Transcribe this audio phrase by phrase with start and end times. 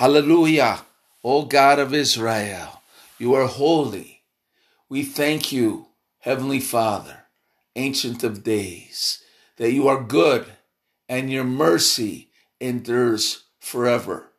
[0.00, 0.86] Hallelujah.
[1.22, 2.80] O God of Israel,
[3.18, 4.22] you are holy.
[4.88, 5.88] We thank you,
[6.20, 7.24] Heavenly Father,
[7.76, 9.22] Ancient of Days,
[9.58, 10.46] that you are good
[11.06, 14.30] and your mercy endures forever.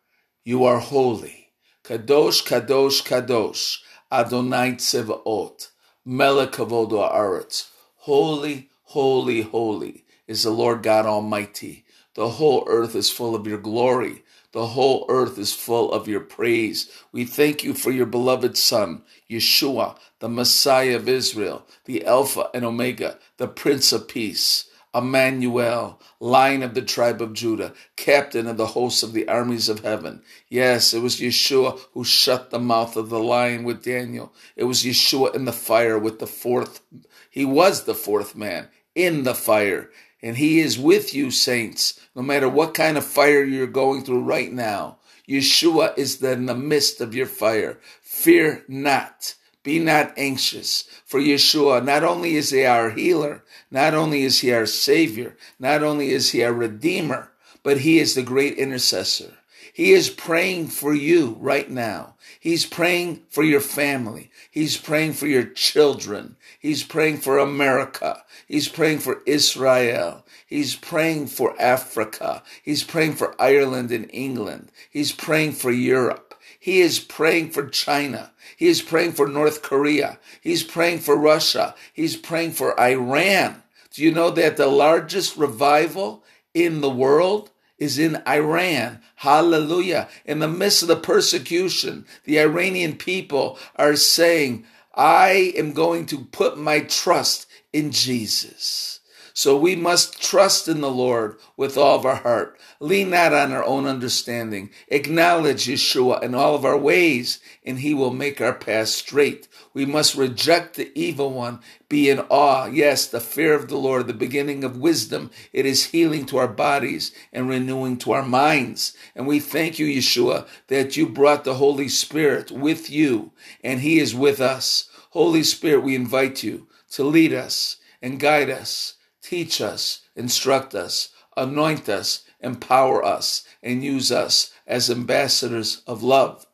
[0.44, 1.50] You are holy.
[1.84, 3.82] Kadosh, Kadosh, Kadosh,
[4.12, 5.68] Adonai Tzevaot,
[6.04, 7.70] Melech Kavod Haaretz.
[7.98, 11.86] Holy, holy, holy is the Lord God Almighty.
[12.16, 14.24] The whole earth is full of your glory.
[14.54, 16.92] The whole earth is full of your praise.
[17.12, 22.66] We thank you for your beloved Son, Yeshua, the Messiah of Israel, the Alpha and
[22.66, 24.66] Omega, the Prince of Peace.
[24.94, 29.86] Emmanuel, Lion of the tribe of Judah, captain of the hosts of the armies of
[29.86, 30.22] heaven.
[30.50, 34.34] Yes, it was Yeshua who shut the mouth of the lion with Daniel.
[34.58, 36.82] It was Yeshua in the fire with the fourth.
[37.30, 39.90] He was the fourth man in the fire.
[40.22, 44.24] And he is with you, saints, no matter what kind of fire you're going through
[44.24, 44.98] right now.
[45.28, 47.80] Yeshua is in the midst of your fire.
[48.02, 49.36] Fear not.
[49.64, 54.52] Be not anxious, for Yeshua, not only is he our healer, not only is he
[54.52, 59.38] our savior, not only is he our redeemer, but he is the great intercessor.
[59.74, 62.16] He is praying for you right now.
[62.40, 64.32] He's praying for your family.
[64.50, 66.36] He's praying for your children.
[66.60, 68.24] He's praying for America.
[68.48, 70.26] He's praying for Israel.
[70.46, 72.44] He's praying for Africa.
[72.62, 74.72] He's praying for Ireland and England.
[74.90, 76.36] He's praying for Europe.
[76.60, 78.32] He is praying for China.
[78.58, 80.20] He is praying for North Korea.
[80.42, 81.74] He's praying for Russia.
[81.94, 83.64] He's praying for Iran.
[83.94, 87.50] Do you know that the largest revival in the world
[87.82, 89.00] is in Iran.
[89.16, 90.08] Hallelujah.
[90.24, 96.26] In the midst of the persecution, the Iranian people are saying, I am going to
[96.26, 99.00] put my trust in Jesus.
[99.34, 102.60] So we must trust in the Lord with all of our heart.
[102.80, 104.70] Lean not on our own understanding.
[104.90, 109.48] Acknowledge Yeshua in all of our ways, and he will make our path straight.
[109.74, 112.66] We must reject the evil one, be in awe.
[112.66, 115.32] Yes, the fear of the Lord, the beginning of wisdom.
[115.54, 118.96] It is healing to our bodies and renewing to our minds.
[119.16, 123.32] And we thank you, Yeshua, that you brought the Holy Spirit with you,
[123.64, 124.90] and he is with us.
[125.12, 131.10] Holy Spirit, we invite you to lead us and guide us teach us, instruct us,
[131.38, 136.46] anoint us, empower us, and use us as ambassadors of love.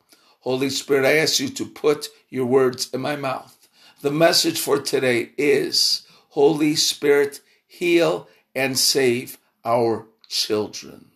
[0.42, 3.68] Holy Spirit, I ask you to put your words in my mouth.
[4.02, 11.12] The message for today is Holy Spirit, heal and save our children.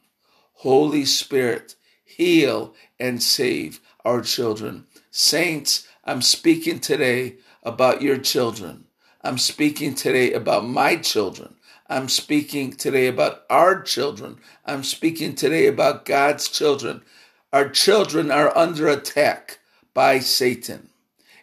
[0.53, 4.85] Holy Spirit, heal and save our children.
[5.09, 8.85] Saints, I'm speaking today about your children.
[9.23, 11.55] I'm speaking today about my children.
[11.87, 14.39] I'm speaking today about our children.
[14.65, 17.03] I'm speaking today about God's children.
[17.51, 19.59] Our children are under attack
[19.93, 20.90] by Satan.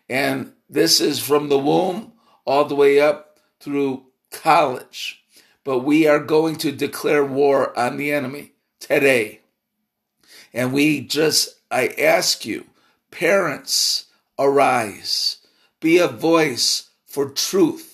[0.09, 2.13] And this is from the womb
[2.45, 5.23] all the way up through college.
[5.65, 9.41] But we are going to declare war on the enemy today.
[10.53, 12.67] And we just, I ask you,
[13.11, 14.07] parents,
[14.39, 15.39] arise.
[15.81, 17.88] Be a voice for truth.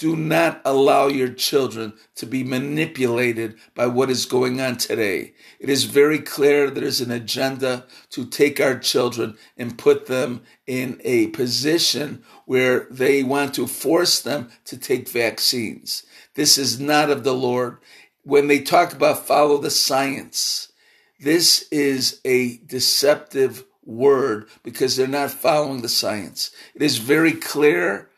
[0.00, 5.34] Do not allow your children to be manipulated by what is going on today.
[5.58, 11.02] It is very clear there's an agenda to take our children and put them in
[11.04, 16.04] a position where they want to force them to take vaccines.
[16.34, 17.76] This is not of the Lord.
[18.22, 20.72] When they talk about follow the science,
[21.20, 26.52] this is a deceptive word because they're not following the science.
[26.74, 28.09] It is very clear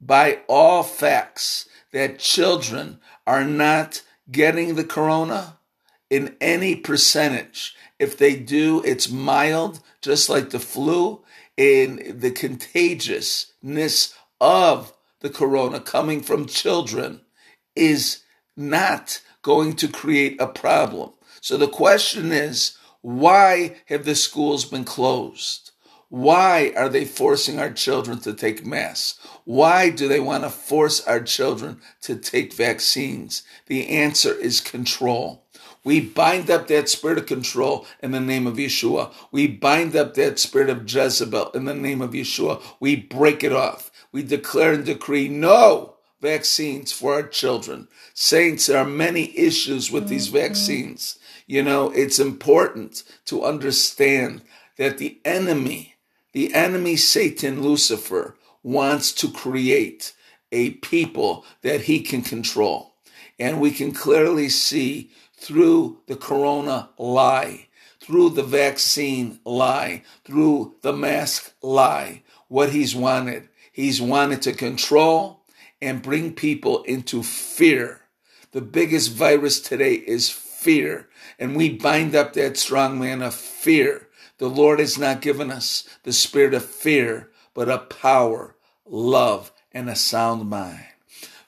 [0.00, 5.58] by all facts that children are not getting the corona
[6.08, 7.76] in any percentage.
[7.98, 11.22] If they do, it's mild, just like the flu,
[11.58, 17.20] and the contagiousness of the corona coming from children
[17.76, 18.22] is
[18.56, 21.10] not going to create a problem.
[21.40, 25.69] So the question is, why have the schools been closed?
[26.10, 29.24] Why are they forcing our children to take masks?
[29.44, 33.44] Why do they want to force our children to take vaccines?
[33.66, 35.44] The answer is control.
[35.84, 39.12] We bind up that spirit of control in the name of Yeshua.
[39.30, 42.60] We bind up that spirit of Jezebel in the name of Yeshua.
[42.80, 43.92] We break it off.
[44.10, 47.86] We declare and decree no vaccines for our children.
[48.14, 50.38] Saints, there are many issues with these mm-hmm.
[50.38, 51.20] vaccines.
[51.46, 54.42] You know, it's important to understand
[54.76, 55.94] that the enemy
[56.32, 60.12] the enemy, Satan, Lucifer, wants to create
[60.52, 62.94] a people that he can control.
[63.38, 67.68] And we can clearly see through the corona lie,
[68.00, 73.48] through the vaccine lie, through the mask lie, what he's wanted.
[73.72, 75.40] He's wanted to control
[75.80, 78.02] and bring people into fear.
[78.52, 81.08] The biggest virus today is fear.
[81.38, 84.08] And we bind up that strong man of fear.
[84.40, 88.56] The Lord has not given us the spirit of fear, but a power,
[88.86, 90.86] love, and a sound mind.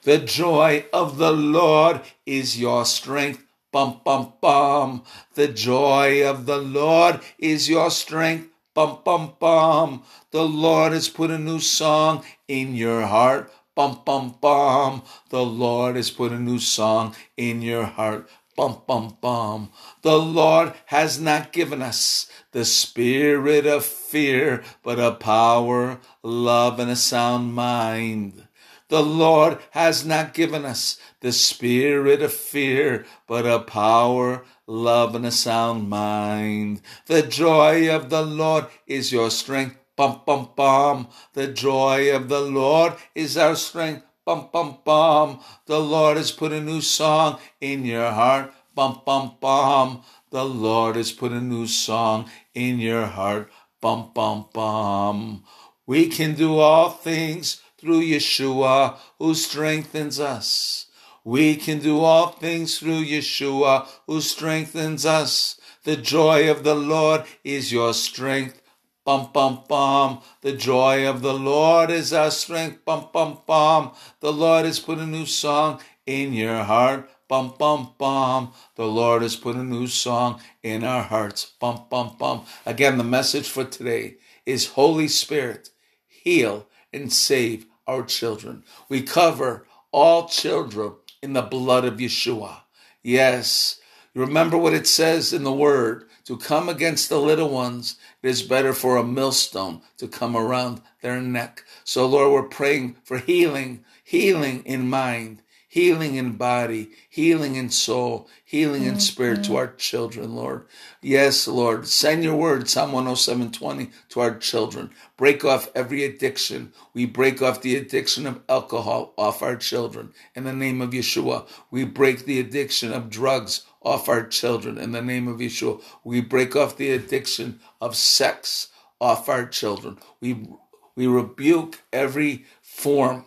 [0.03, 3.43] The joy of the Lord is your strength.
[3.71, 5.01] Bum, bum, bum.
[5.33, 8.49] The joy of the Lord is your strength.
[8.75, 10.03] Bum, bum, bum.
[10.29, 13.51] The Lord has put a new song in your heart.
[13.73, 15.01] Bum, bum, bum.
[15.29, 18.29] The Lord has put a new song in your heart.
[18.55, 19.71] Bum, bum, bum.
[20.03, 26.91] The Lord has not given us the spirit of fear, but a power, love, and
[26.91, 28.47] a sound mind.
[28.89, 35.25] The Lord has not given us the spirit of fear, but a power, love, and
[35.25, 36.81] a sound mind.
[37.07, 39.77] The joy of the Lord is your strength.
[39.95, 41.07] Bum, bum, bum.
[41.33, 44.03] The joy of the Lord is our strength.
[44.25, 45.41] Bum, bum, bum.
[45.65, 48.53] The Lord has put a new song in your heart.
[48.73, 50.01] Bum, bum, bum.
[50.31, 53.51] The Lord has put a new song in your heart.
[53.81, 55.43] Bum, bum, bum.
[55.85, 60.85] We can do all things through Yeshua who strengthens us.
[61.25, 65.59] We can do all things through Yeshua who strengthens us.
[65.83, 68.61] The joy of the Lord is your strength.
[69.05, 70.21] Bum, bum, bum.
[70.41, 72.85] The joy of the Lord is our strength.
[72.85, 73.91] Bum, bum, bum.
[74.21, 77.09] The Lord has put a new song in your heart.
[77.27, 78.53] Bum, bum, bum.
[78.75, 81.51] The Lord has put a new song in our hearts.
[81.59, 82.45] Bum, bum, bum.
[82.65, 84.15] Again, the message for today
[84.45, 85.69] is Holy Spirit,
[86.07, 88.63] heal and save our children.
[88.87, 92.61] We cover all children in the blood of Yeshua.
[93.01, 93.79] Yes,
[94.15, 98.43] remember what it says in the word to come against the little ones, it is
[98.43, 101.63] better for a millstone to come around their neck.
[101.83, 105.41] So, Lord, we're praying for healing, healing in mind,
[105.73, 110.67] healing in body, healing in soul, healing in spirit to our children, Lord.
[111.01, 111.87] Yes, Lord.
[111.87, 114.91] Send your word, Psalm 107:20, to our children.
[115.17, 116.71] Break off every addiction.
[116.93, 121.47] We break off the addiction of alcohol off our children in the name of Yeshua.
[121.71, 125.81] We break the addiction of drugs off our children in the name of Yeshua.
[126.03, 128.69] We break off the addiction of sex
[128.99, 129.97] off our children.
[130.21, 130.47] We
[130.95, 133.25] we rebuke every form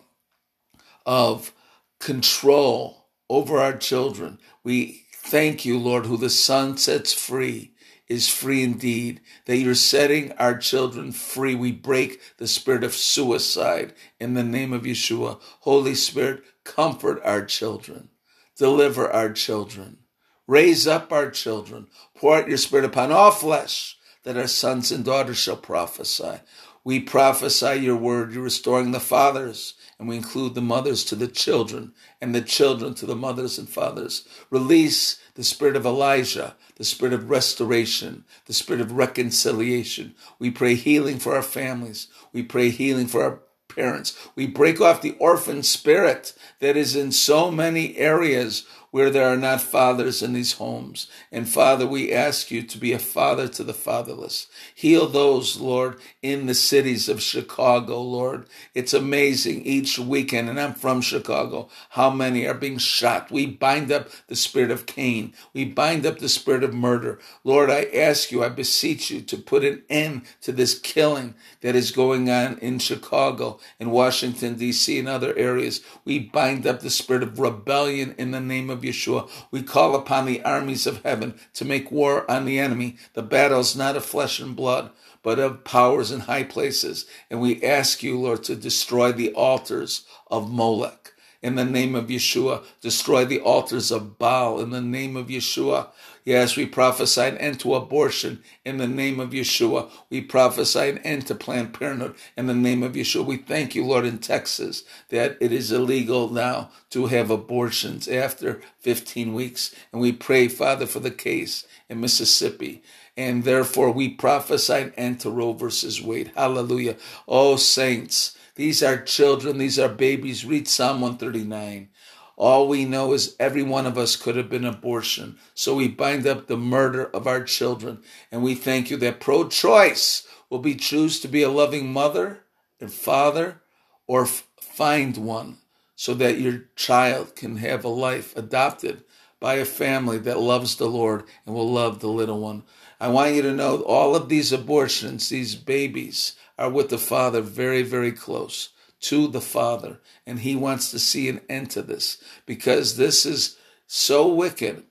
[1.05, 1.53] of
[1.99, 4.38] control over our children.
[4.62, 7.73] We thank you, Lord, who the Son sets free
[8.08, 11.55] is free indeed, that you're setting our children free.
[11.55, 15.41] We break the spirit of suicide in the name of Yeshua.
[15.61, 18.11] Holy Spirit, comfort our children,
[18.56, 19.99] deliver our children,
[20.46, 25.04] raise up our children, pour out your spirit upon all flesh, that our sons and
[25.04, 26.40] daughters shall prophesy.
[26.84, 31.26] We prophesy your word, you're restoring the fathers, and we include the mothers to the
[31.26, 34.26] children, and the children to the mothers and fathers.
[34.50, 40.14] Release the spirit of Elijah, the spirit of restoration, the spirit of reconciliation.
[40.38, 42.08] We pray healing for our families.
[42.32, 44.16] We pray healing for our parents.
[44.34, 49.37] We break off the orphan spirit that is in so many areas where there are
[49.37, 51.09] not fathers in these homes.
[51.31, 54.47] And Father, we ask you to be a father to the fatherless.
[54.75, 58.49] Heal those, Lord, in the cities of Chicago, Lord.
[58.75, 63.31] It's amazing each weekend, and I'm from Chicago, how many are being shot.
[63.31, 65.34] We bind up the spirit of Cain.
[65.53, 67.19] We bind up the spirit of murder.
[67.44, 71.77] Lord, I ask you, I beseech you to put an end to this killing that
[71.77, 75.81] is going on in Chicago, in Washington, D.C., and other areas.
[76.05, 79.29] We bind up the spirit of rebellion in the name of Yeshua.
[79.51, 82.97] We call upon the armies of heaven to make war on the enemy.
[83.15, 84.91] The battle is not of flesh and blood,
[85.23, 87.06] but of powers in high places.
[87.31, 91.15] And we ask you, Lord, to destroy the altars of Molech.
[91.43, 94.61] In the name of Yeshua, destroy the altars of Baal.
[94.61, 95.89] In the name of Yeshua,
[96.27, 99.91] Yes, we prophesy an end to abortion in the name of Yeshua.
[100.11, 103.27] We prophesy an end to Planned Parenthood in the name of Yeshua.
[103.27, 108.63] We thank you, Lord, in Texas that it is illegal now to have abortions after
[108.81, 109.75] 15 weeks.
[109.93, 112.85] And we pray, Father, for the case in Mississippi.
[113.19, 116.33] And therefore, we prophesy an end to Roe versus Wade.
[116.37, 116.99] Hallelujah.
[117.29, 120.47] Oh, saints, these are children, these are babies.
[120.47, 121.89] Read Psalm 139.
[122.36, 125.38] All we know is every one of us could have been abortion.
[125.55, 128.02] So we bind up the murder of our children.
[128.31, 132.44] And we thank you that pro choice will be choose to be a loving mother
[132.78, 133.62] and father
[134.06, 135.58] or f- find one
[135.94, 139.02] so that your child can have a life adopted
[139.40, 142.64] by a family that loves the Lord and will love the little one.
[143.00, 147.40] I want you to know all of these abortions, these babies, are with the Father
[147.40, 150.00] very, very close to the Father.
[150.26, 154.84] And He wants to see an end to this because this is so wicked.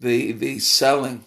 [0.00, 1.24] The, the selling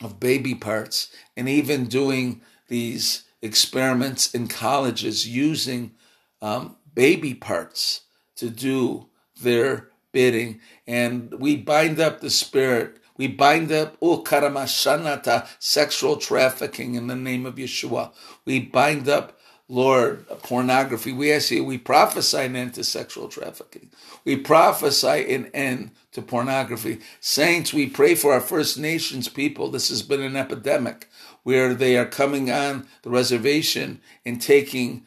[0.00, 5.92] of baby parts and even doing these experiments in colleges using
[6.40, 8.02] um, baby parts
[8.36, 9.08] to do
[9.40, 10.60] their bidding.
[10.86, 12.98] And we bind up the spirit.
[13.16, 18.12] We bind up ukaramashanata, sexual trafficking in the name of Yeshua.
[18.44, 19.37] We bind up
[19.68, 21.12] Lord, pornography.
[21.12, 23.90] We you, we prophesy an end to sexual trafficking.
[24.24, 27.00] We prophesy an end to pornography.
[27.20, 29.70] Saints, we pray for our First Nations people.
[29.70, 31.08] This has been an epidemic
[31.42, 35.04] where they are coming on the reservation and taking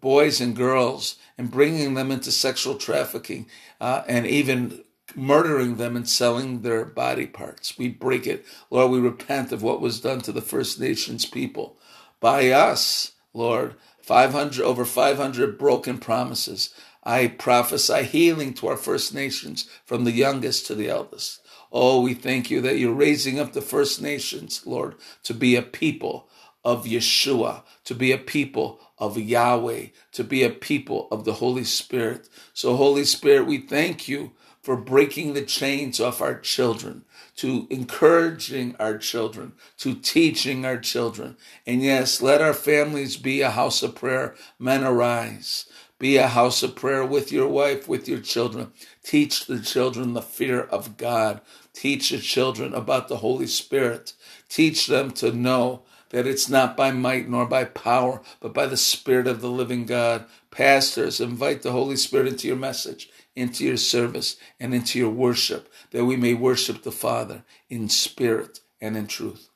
[0.00, 3.46] boys and girls and bringing them into sexual trafficking
[3.80, 4.84] uh, and even
[5.16, 7.76] murdering them and selling their body parts.
[7.76, 8.44] We break it.
[8.70, 11.76] Lord, we repent of what was done to the First Nations people
[12.20, 13.74] by us, Lord.
[14.04, 16.74] 500 over 500 broken promises.
[17.02, 21.40] I prophesy healing to our First Nations from the youngest to the eldest.
[21.72, 25.62] Oh, we thank you that you're raising up the First Nations, Lord, to be a
[25.62, 26.28] people
[26.64, 31.64] of Yeshua, to be a people of Yahweh, to be a people of the Holy
[31.64, 32.28] Spirit.
[32.52, 34.32] So, Holy Spirit, we thank you
[34.64, 37.04] for breaking the chains off our children
[37.36, 41.36] to encouraging our children, to teaching our children.
[41.66, 44.34] And yes, let our families be a house of prayer.
[44.58, 45.66] Men arise.
[45.98, 48.72] Be a house of prayer with your wife, with your children.
[49.02, 51.42] Teach the children the fear of God.
[51.74, 54.14] Teach the children about the Holy Spirit.
[54.48, 58.76] Teach them to know that it's not by might nor by power, but by the
[58.76, 60.24] Spirit of the living God.
[60.54, 65.72] Pastors, invite the Holy Spirit into your message into your service and into your worship,
[65.90, 69.48] that we may worship the Father in spirit and in truth.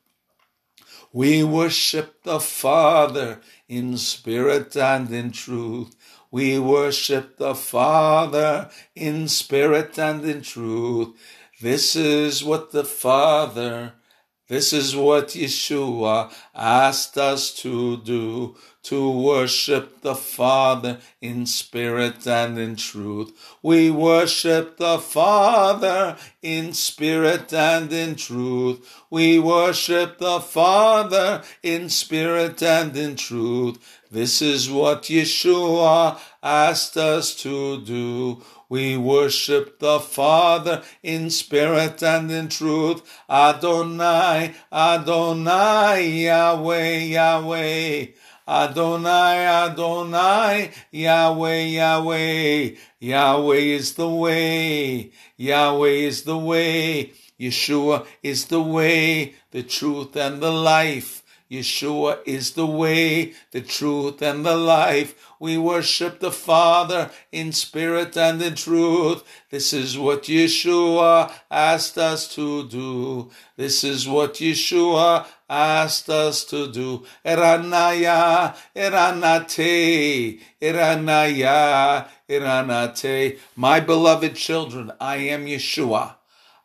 [1.12, 5.94] We worship the Father in spirit and in truth.
[6.30, 11.16] We worship the Father in spirit and in truth.
[11.60, 13.94] This is what the Father
[14.48, 18.56] this is what Yeshua asked us to do,
[18.88, 23.30] to worship the Father in spirit and in truth.
[23.62, 29.04] We worship the Father in spirit and in truth.
[29.10, 33.76] We worship the Father in spirit and in truth.
[34.10, 38.42] This is what Yeshua asked us to do.
[38.70, 43.02] We worship the Father in spirit and in truth.
[43.28, 48.06] Adonai, Adonai, Yahweh, Yahweh.
[48.48, 52.70] Adonai, Adonai, Yahweh, Yahweh.
[52.98, 55.10] Yahweh is the way.
[55.36, 57.12] Yahweh is the way.
[57.38, 61.22] Yeshua is the way, the truth, and the life.
[61.50, 65.14] Yeshua is the way, the truth, and the life.
[65.40, 69.22] We worship the Father in spirit and in truth.
[69.50, 73.30] This is what Yeshua asked us to do.
[73.56, 77.06] This is what Yeshua asked us to do.
[77.24, 83.38] Eranaya, Eranate, Eranaya, Eranate.
[83.56, 86.16] My beloved children, I am Yeshua.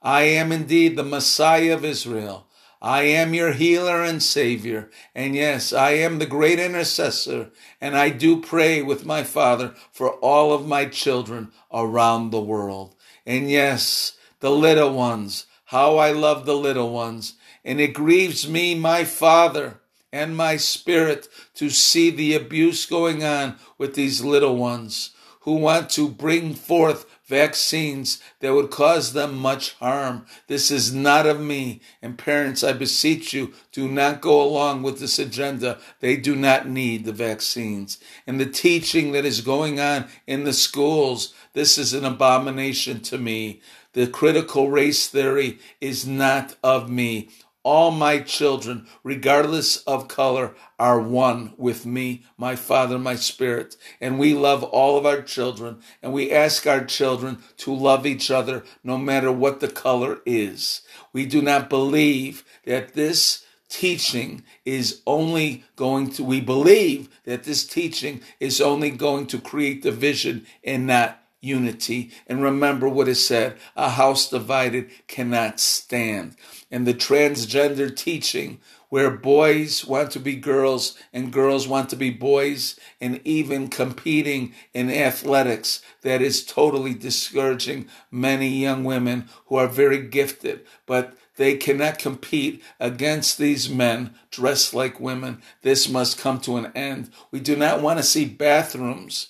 [0.01, 2.47] I am indeed the Messiah of Israel.
[2.83, 4.91] I am your healer and savior.
[5.15, 7.49] And yes, I am the great intercessor.
[7.79, 12.95] And I do pray with my Father for all of my children around the world.
[13.25, 17.35] And yes, the little ones, how I love the little ones.
[17.63, 19.79] And it grieves me, my Father,
[20.11, 25.11] and my spirit to see the abuse going on with these little ones
[25.43, 30.25] who want to bring forth vaccines that would cause them much harm.
[30.47, 31.81] This is not of me.
[32.01, 35.79] And parents, I beseech you, do not go along with this agenda.
[35.99, 37.97] They do not need the vaccines.
[38.27, 43.17] And the teaching that is going on in the schools, this is an abomination to
[43.17, 43.61] me.
[43.93, 47.29] The critical race theory is not of me.
[47.63, 53.77] All my children, regardless of color, are one with me, my Father, my Spirit.
[54.01, 58.29] And we love all of our children, and we ask our children to love each
[58.29, 60.81] other no matter what the color is.
[61.13, 67.65] We do not believe that this teaching is only going to, we believe that this
[67.65, 72.11] teaching is only going to create division and not unity.
[72.27, 76.35] And remember what is said a house divided cannot stand.
[76.73, 82.09] And the transgender teaching, where boys want to be girls and girls want to be
[82.09, 89.67] boys, and even competing in athletics, that is totally discouraging many young women who are
[89.67, 90.65] very gifted.
[90.87, 95.41] But They cannot compete against these men dressed like women.
[95.61, 97.09] This must come to an end.
[97.31, 99.29] We do not want to see bathrooms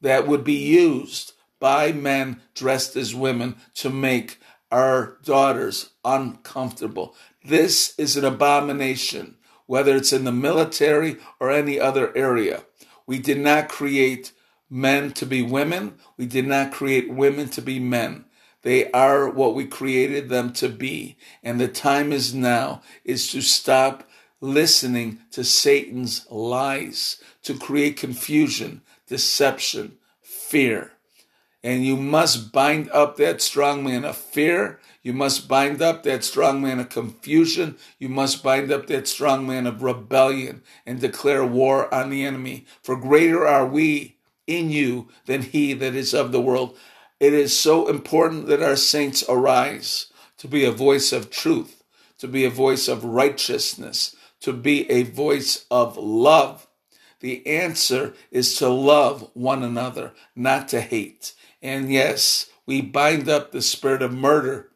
[0.00, 4.38] that would be used by men dressed as women to make
[4.70, 7.14] our daughters uncomfortable.
[7.44, 12.64] This is an abomination, whether it's in the military or any other area.
[13.06, 14.32] We did not create
[14.68, 15.94] men to be women.
[16.16, 18.24] We did not create women to be men.
[18.62, 21.16] They are what we created them to be.
[21.42, 24.08] And the time is now is to stop
[24.40, 30.95] listening to Satan's lies, to create confusion, deception, fear.
[31.66, 34.78] And you must bind up that strong man of fear.
[35.02, 37.76] You must bind up that strong man of confusion.
[37.98, 42.66] You must bind up that strong man of rebellion and declare war on the enemy.
[42.84, 46.78] For greater are we in you than he that is of the world.
[47.18, 50.06] It is so important that our saints arise
[50.38, 51.82] to be a voice of truth,
[52.18, 56.68] to be a voice of righteousness, to be a voice of love.
[57.18, 61.32] The answer is to love one another, not to hate.
[61.62, 64.70] And yes, we bind up the spirit of murder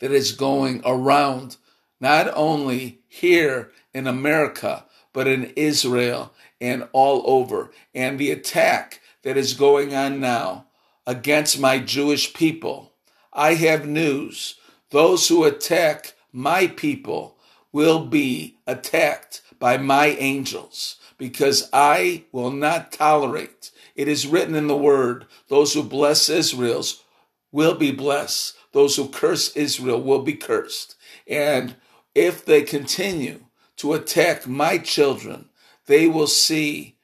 [0.00, 1.56] that is going around,
[2.00, 7.70] not only here in America, but in Israel and all over.
[7.94, 10.66] And the attack that is going on now
[11.06, 12.92] against my Jewish people.
[13.32, 14.56] I have news.
[14.90, 17.36] Those who attack my people
[17.72, 23.70] will be attacked by my angels because I will not tolerate.
[23.94, 27.02] It is written in the word, those who bless Israel's
[27.50, 28.56] will be blessed.
[28.72, 30.96] Those who curse Israel will be cursed.
[31.26, 31.76] And
[32.14, 33.44] if they continue
[33.76, 35.50] to attack my children,
[35.86, 36.96] they will see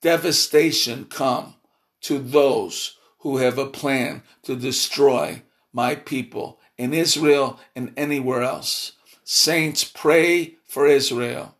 [0.00, 1.54] devastation come
[2.02, 5.42] to those who have a plan to destroy
[5.72, 8.92] my people in Israel and anywhere else.
[9.24, 11.56] Saints, pray for Israel.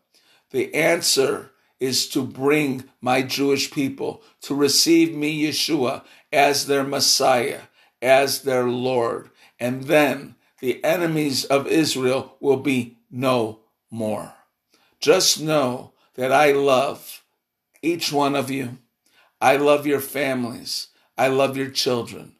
[0.51, 7.61] The answer is to bring my Jewish people to receive me, Yeshua, as their Messiah,
[8.01, 9.29] as their Lord.
[9.59, 14.33] And then the enemies of Israel will be no more.
[14.99, 17.23] Just know that I love
[17.81, 18.77] each one of you.
[19.39, 20.87] I love your families.
[21.17, 22.35] I love your children.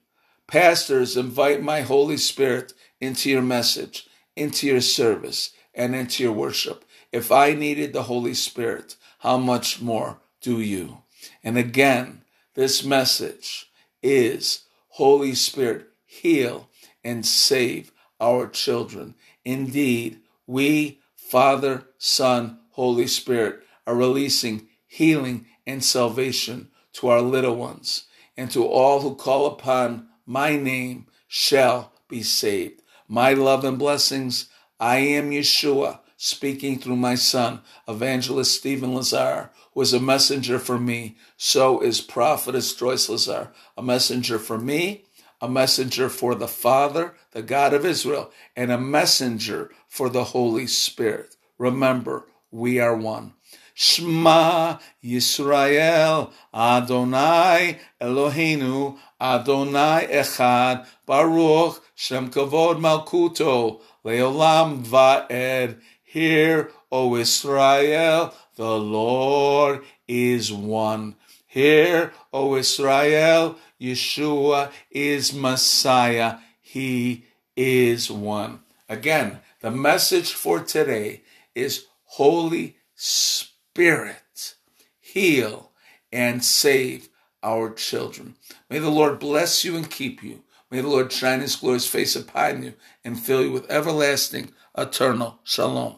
[0.47, 6.83] Pastors, invite my Holy Spirit into your message, into your service, and into your worship.
[7.11, 11.03] If I needed the Holy Spirit, how much more do you?
[11.43, 12.23] And again,
[12.55, 13.69] this message
[14.01, 16.69] is Holy Spirit, heal
[17.03, 19.15] and save our children.
[19.45, 28.05] Indeed, we, Father, Son, Holy Spirit, are releasing healing and salvation to our little ones
[28.35, 32.81] and to all who call upon my name shall be saved.
[33.07, 39.79] My love and blessings, I am Yeshua, speaking through my son, Evangelist Stephen Lazar, who
[39.79, 41.15] is a messenger for me.
[41.37, 45.05] So is Prophetess Joyce Lazar, a messenger for me,
[45.39, 50.67] a messenger for the Father, the God of Israel, and a messenger for the Holy
[50.67, 51.37] Spirit.
[51.57, 53.33] Remember, we are one.
[53.73, 65.79] Shema Yisrael Adonai Eloheinu Adonai Echad Baruch Shem Kavod Malkuto Leolam Vaed
[66.11, 71.13] Hear, O Israel, the Lord is one.
[71.45, 76.37] Hear, O Israel, Yeshua is Messiah.
[76.59, 78.61] He is one.
[78.89, 81.21] Again, the message for today
[81.53, 84.55] is Holy Spirit.
[84.99, 85.69] Heal
[86.11, 87.09] and save
[87.43, 88.33] our children.
[88.67, 90.41] May the Lord bless you and keep you.
[90.71, 92.73] May the Lord shine his glorious face upon you
[93.05, 95.95] and fill you with everlasting, eternal shalom.